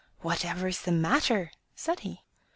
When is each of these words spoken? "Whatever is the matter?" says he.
"Whatever 0.21 0.67
is 0.67 0.81
the 0.81 0.91
matter?" 0.91 1.51
says 1.75 1.99
he. 1.99 2.23